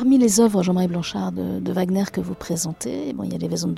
[0.00, 3.48] Parmi les œuvres Jean-Marie Blanchard de, Wagner que vous présentez, bon, il y a les
[3.48, 3.74] Vaisons de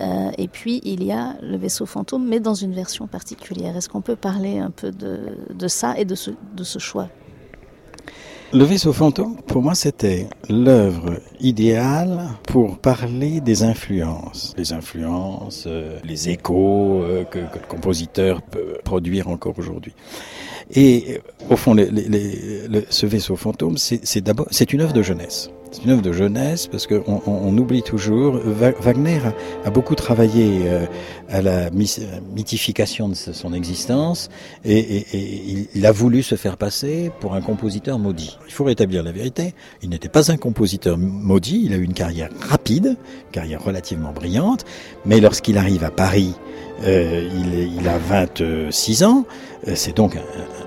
[0.00, 3.74] euh, et puis il y a le vaisseau fantôme, mais dans une version particulière.
[3.74, 7.08] Est-ce qu'on peut parler un peu de, ça et de ce, de ce choix?
[8.52, 14.52] Le vaisseau fantôme, pour moi, c'était l'œuvre idéale pour parler des influences.
[14.58, 19.94] Les influences, euh, les échos euh, que, que, le compositeur peut produire encore aujourd'hui.
[20.74, 25.50] Et au fond, ce vaisseau fantôme, c'est d'abord, c'est une œuvre de jeunesse.
[25.72, 28.36] C'est une œuvre de jeunesse parce qu'on on, oublie toujours.
[28.36, 29.20] Wagner
[29.64, 30.86] a, beaucoup travaillé euh,
[31.28, 34.30] à la mythification de son existence
[34.64, 38.38] et, et, il a voulu se faire passer pour un compositeur maudit.
[38.46, 39.54] Il faut rétablir la vérité.
[39.82, 41.62] Il n'était pas un compositeur maudit.
[41.66, 44.64] Il a eu une carrière rapide, une carrière relativement brillante,
[45.04, 49.24] mais lorsqu'il arrive à Paris euh, il, il, a 26 ans,
[49.66, 50.18] euh, c'est donc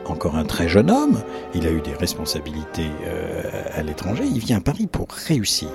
[0.06, 1.22] encore un très jeune homme,
[1.54, 3.44] il a eu des responsabilités euh,
[3.74, 5.70] à l'étranger, il vient à Paris pour réussir.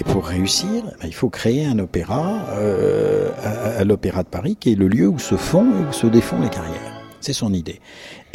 [0.00, 3.30] Et pour réussir, ben, il faut créer un opéra euh,
[3.78, 6.40] à l'Opéra de Paris, qui est le lieu où se font et où se défont
[6.40, 6.91] les carrières.
[7.22, 7.80] C'est son idée.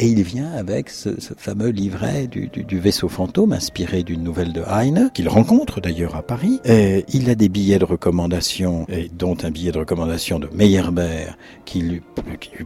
[0.00, 5.10] Et il vient avec ce, fameux livret du, vaisseau fantôme, inspiré d'une nouvelle de Heine,
[5.12, 6.60] qu'il rencontre d'ailleurs à Paris.
[6.64, 11.36] Et il a des billets de recommandation, et dont un billet de recommandation de Meyerbeer,
[11.66, 12.02] qui lui,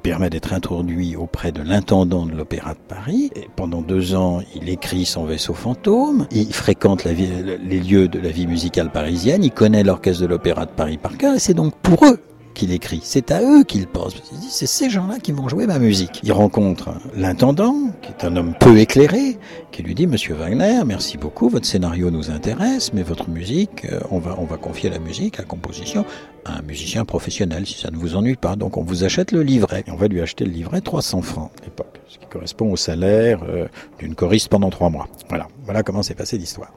[0.03, 3.31] permet d'être introduit auprès de l'intendant de l'Opéra de Paris.
[3.35, 6.27] Et pendant deux ans, il écrit son vaisseau fantôme.
[6.31, 9.43] Il fréquente les lieux de la vie musicale parisienne.
[9.43, 11.35] Il connaît l'orchestre de l'Opéra de Paris par cœur.
[11.35, 12.21] Et c'est donc pour eux
[12.53, 13.01] qu'il écrit.
[13.03, 14.15] C'est à eux qu'il pense.
[14.49, 16.21] C'est ces gens-là qui vont jouer ma musique.
[16.23, 19.39] Il rencontre l'intendant, qui est un homme peu éclairé,
[19.71, 24.01] qui lui dit, Monsieur Wagner, merci beaucoup, votre scénario nous intéresse, mais votre musique, euh,
[24.11, 26.05] on va, on va confier la musique, la composition,
[26.45, 28.57] à un musicien professionnel, si ça ne vous ennuie pas.
[28.57, 29.85] Donc on vous achète le livret.
[29.87, 32.77] Et on va lui acheter le livret 300 francs à l'époque, ce qui correspond au
[32.77, 33.67] salaire euh,
[33.99, 35.09] d'une choriste pendant trois mois.
[35.29, 36.73] Voilà, voilà comment s'est passée l'histoire.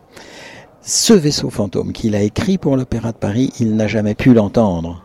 [0.81, 5.04] Ce vaisseau fantôme qu'il a écrit pour l'Opéra de Paris, il n'a jamais pu l'entendre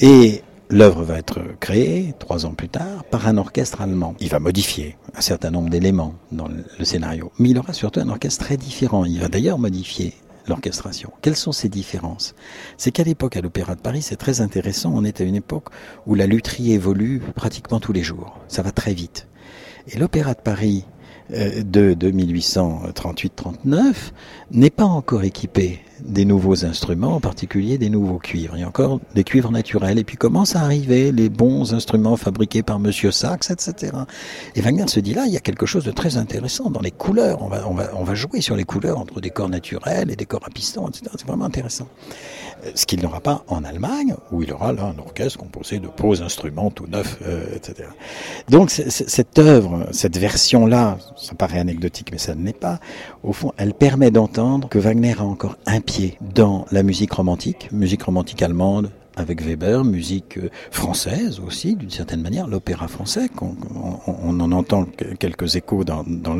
[0.00, 4.14] Et l'œuvre va être créée trois ans plus tard par un orchestre allemand.
[4.20, 8.08] Il va modifier un certain nombre d'éléments dans le scénario, mais il aura surtout un
[8.08, 9.04] orchestre très différent.
[9.04, 10.14] Il va d'ailleurs modifier
[10.46, 11.12] l'orchestration.
[11.22, 12.34] Quelles sont ces différences?
[12.76, 14.92] C'est qu'à l'époque, à l'Opéra de Paris, c'est très intéressant.
[14.94, 15.68] On est à une époque
[16.06, 18.38] où la lutherie évolue pratiquement tous les jours.
[18.48, 19.26] Ça va très vite.
[19.88, 20.84] Et l'Opéra de Paris
[21.30, 23.94] de, de 1838-39
[24.50, 28.54] n'est pas encore équipé des nouveaux instruments, en particulier des nouveaux cuivres.
[28.54, 29.98] A encore des cuivres naturels.
[29.98, 33.92] Et puis commencent à arriver les bons instruments fabriqués par Monsieur Sachs, etc.
[34.54, 36.90] Et Wagner se dit là, il y a quelque chose de très intéressant dans les
[36.90, 37.42] couleurs.
[37.42, 40.88] On va, jouer sur les couleurs entre des corps naturels et des corps à piston,
[40.88, 41.06] etc.
[41.16, 41.86] C'est vraiment intéressant.
[42.74, 46.22] Ce qu'il n'aura pas en Allemagne, où il aura là un orchestre composé de beaux
[46.22, 47.88] instruments tout neufs, euh, etc.
[48.48, 52.80] Donc cette œuvre, cette version-là, ça paraît anecdotique, mais ça ne l'est pas.
[53.22, 57.68] Au fond, elle permet d'entendre que Wagner a encore un pied dans la musique romantique,
[57.72, 63.54] musique romantique allemande, avec Weber, musique euh, française aussi, d'une certaine manière, l'opéra français, on,
[63.74, 64.86] on, on, en entend
[65.18, 66.38] quelques échos dans, dans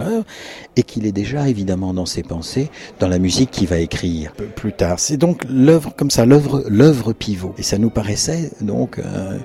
[0.76, 4.72] et qu'il est déjà évidemment dans ses pensées, dans la musique qu'il va écrire plus
[4.72, 4.98] tard.
[4.98, 7.54] C'est donc l'œuvre comme ça, l'œuvre, l'œuvre pivot.
[7.58, 9.38] Et ça nous paraissait donc euh,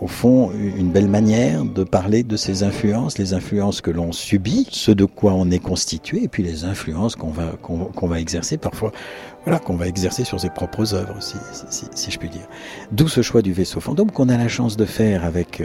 [0.00, 4.66] au fond une belle manière de parler de ces influences, les influences que l'on subit,
[4.70, 8.20] ce de quoi on est constitué, et puis les influences qu'on va qu'on qu va
[8.20, 8.92] exercer parfois,
[9.44, 11.36] voilà, qu'on va exercer sur ses propres œuvres, si,
[11.70, 12.46] si, si je puis dire.
[12.92, 15.62] D'où ce choix du vaisseau fantôme qu'on a la chance de faire avec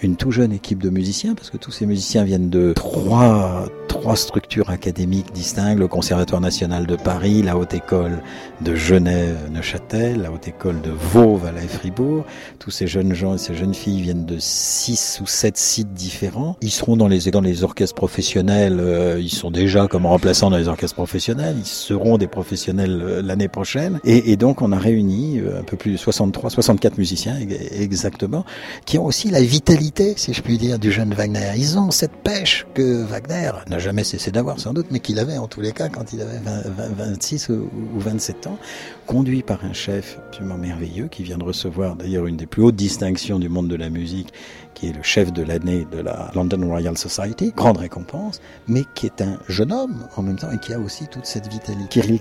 [0.00, 3.66] une tout jeune équipe de musiciens, parce que tous ces musiciens viennent de trois
[4.00, 8.22] trois structures académiques distinctes, le Conservatoire national de Paris, la Haute École
[8.62, 12.24] de Genève, Neuchâtel, la Haute École de Vaud, Valais, Fribourg.
[12.58, 16.56] Tous ces jeunes gens et ces jeunes filles viennent de six ou sept sites différents.
[16.62, 20.56] Ils seront dans les, dans les orchestres professionnels, euh, ils sont déjà comme remplaçants dans
[20.56, 24.00] les orchestres professionnels, ils seront des professionnels euh, l'année prochaine.
[24.04, 27.36] Et, et, donc on a réuni euh, un peu plus de 63, 64 musiciens
[27.70, 28.46] exactement,
[28.86, 31.52] qui ont aussi la vitalité, si je puis dire, du jeune Wagner.
[31.56, 35.38] Ils ont cette pêche que Wagner n'a jamais cessé d'avoir sans doute, mais qu'il avait
[35.38, 38.58] en tous les cas quand il avait 20, 20, 26 ou 27 ans,
[39.06, 42.76] conduit par un chef absolument merveilleux qui vient de recevoir d'ailleurs une des plus hautes
[42.76, 44.32] distinctions du monde de la musique,
[44.74, 49.06] qui est le chef de l'année de la London Royal Society, grande récompense, mais qui
[49.06, 51.88] est un jeune homme en même temps et qui a aussi toute cette vitalité.
[51.88, 52.20] Kirill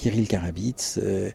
[0.00, 1.30] Kirill Karabits, euh,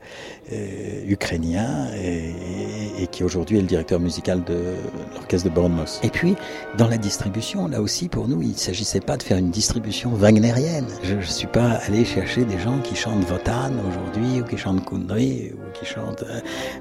[0.52, 4.74] euh, ukrainien, et, qui aujourd'hui est le directeur musical de
[5.14, 6.00] l'orchestre de Bournemouth.
[6.02, 6.36] Et puis,
[6.76, 10.10] dans la distribution, là aussi, pour nous, il ne s'agissait pas de faire une distribution
[10.16, 10.88] wagnérienne.
[11.04, 14.84] Je ne suis pas allé chercher des gens qui chantent Wotan aujourd'hui, ou qui chantent
[14.84, 16.26] Kundry, ou qui chantent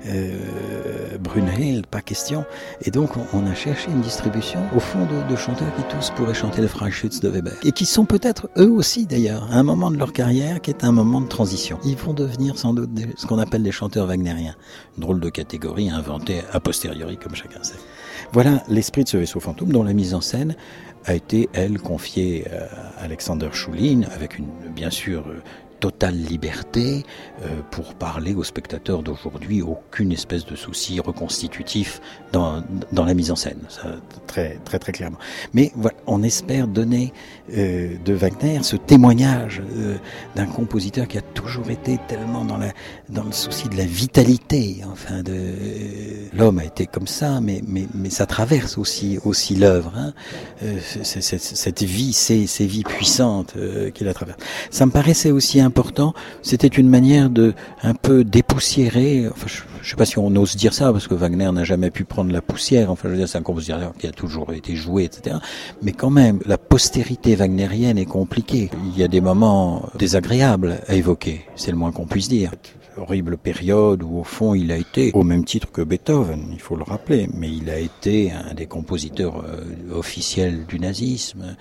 [0.07, 0.39] euh,
[1.35, 2.45] Brunhild, pas question.
[2.83, 6.63] Et donc, on, a cherché une distribution, au fond, de, chanteurs qui tous pourraient chanter
[6.63, 7.55] le Freischütz de Weber.
[7.65, 10.85] Et qui sont peut-être, eux aussi d'ailleurs, à un moment de leur carrière qui est
[10.85, 11.79] un moment de transition.
[11.85, 14.55] Ils vont devenir sans doute ce qu'on appelle des chanteurs wagnériens.
[14.97, 17.75] Une drôle de catégorie inventée a posteriori, comme chacun sait.
[18.33, 20.55] Voilà l'esprit de ce vaisseau fantôme dont la mise en scène
[21.05, 25.25] a été, elle, confiée à Alexander Choulin, avec une, bien sûr
[25.85, 27.05] totale liberté
[27.43, 32.01] euh, pour parler aux spectateurs d'aujourd'hui, aucune espèce de souci reconstitutif
[32.33, 33.59] dans, dans la mise en scène,
[34.27, 35.19] très très très clairement.
[35.53, 35.73] Mais
[36.07, 37.13] on espère donner
[37.55, 39.97] euh, de Wagner ce témoignage euh,
[40.37, 42.73] d'un compositeur qui a toujours été tellement dans la
[43.11, 44.81] dans le souci de la vitalité.
[44.91, 45.23] Enfin,
[46.33, 49.93] l'homme a été comme ça, mais mais mais ça traverse aussi aussi l'œuvre.
[49.99, 50.15] Hein.
[51.03, 53.55] cette vie, ces ces vies puissantes
[53.93, 54.41] qu'il a traversées.
[54.71, 59.29] Ça me paraissait aussi un important, c'était une manière de un peu dépoussiérer.
[59.47, 62.05] Je, ne sais pas si on ose dire ça parce que Wagner n'a jamais pu
[62.05, 62.93] prendre la poussière.
[62.93, 65.37] Enfin, c'est un compositeur qui a toujours été joué, etc.
[65.83, 68.71] Mais quand même, la postérité wagnérienne est compliquée.
[68.93, 71.45] Il y a des moments désagréables à évoquer.
[71.57, 72.53] C'est le moins qu'on puisse dire
[72.97, 76.77] horrible période où au fond il a été, au même titre que Beethoven, il faut
[76.77, 81.57] le rappeler, mais il a été un des compositeurs euh, officiels du nazisme,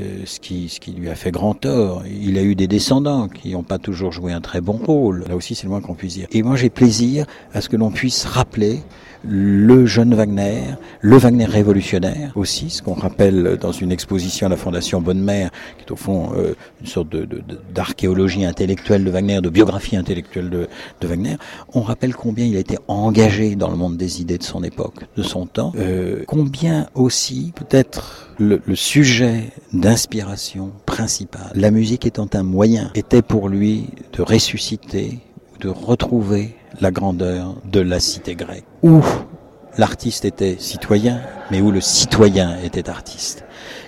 [0.00, 2.02] euh, ce, qui, ce qui lui a fait grand tort.
[2.06, 5.24] Il a eu des descendants qui n'ont pas toujours joué un très bon rôle.
[5.28, 6.28] Là aussi c'est le moins qu'on puisse dire.
[6.32, 8.80] Et moi j'ai plaisir à ce que l'on puisse rappeler
[9.24, 10.62] le jeune Wagner,
[11.00, 15.50] le Wagner révolutionnaire aussi, ce qu'on rappelle dans une exposition à la Fondation Bonne Mère,
[15.76, 17.08] qui est au fond euh, une sorte
[17.74, 20.68] d'archéologie de, intellectuelle de Wagner, de biographie intellectuelle de,
[21.00, 21.36] de, Wagner.
[21.74, 25.06] On rappelle combien il a été engagé dans le monde des idées de son époque,
[25.16, 32.28] de son temps, euh, combien aussi peut-être le, le sujet d'inspiration principal, la musique étant
[32.34, 35.18] un moyen, était pour lui de ressusciter,
[35.60, 39.00] de retrouver la grandeur de la cité grecque, où
[39.76, 41.20] l'artiste était citoyen,
[41.50, 43.44] mais où le citoyen était artiste.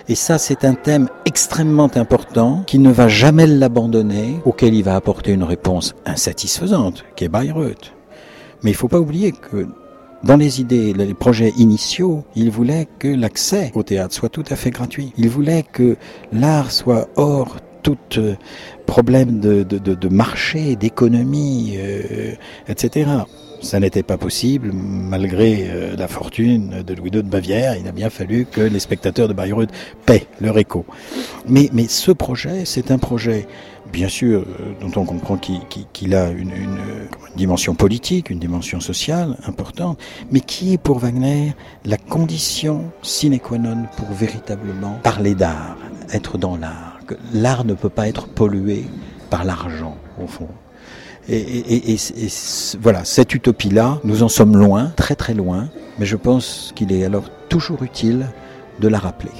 [0.07, 4.95] Et ça, c'est un thème extrêmement important qui ne va jamais l'abandonner, auquel il va
[4.95, 7.93] apporter une réponse insatisfaisante, qui est Bayreuth.
[8.63, 9.67] Mais il ne faut pas oublier que
[10.23, 14.55] dans les idées, les projets initiaux, il voulait que l'accès au théâtre soit tout à
[14.55, 15.13] fait gratuit.
[15.17, 15.97] Il voulait que
[16.31, 18.35] l'art soit hors tout euh,
[18.85, 22.33] problème de, de, de, marché, d'économie, euh,
[22.67, 23.09] etc.
[23.61, 27.91] Ça n'était pas possible, malgré euh, la fortune de Louis II de Bavière, il a
[27.91, 29.69] bien fallu que les spectateurs de Bayreuth
[30.05, 30.85] paient leur écho.
[31.47, 33.47] Mais, mais ce projet, c'est un projet,
[33.93, 34.45] bien sûr,
[34.81, 36.51] dont on comprend qu'il a une,
[37.35, 39.99] dimension politique, une dimension sociale importante,
[40.31, 41.53] mais qui est pour Wagner
[41.85, 45.77] la condition sine qua non pour véritablement parler d'art,
[46.11, 46.90] être dans l'art
[47.33, 48.85] l'art ne peut pas être pollué
[49.29, 50.49] par l'argent, au fond.
[51.29, 51.95] Et,
[52.81, 55.69] voilà, cette utopie-là, nous en sommes loin, très très loin,
[55.99, 58.27] mais je pense qu'il est alors toujours utile
[58.79, 59.31] de la rappeler.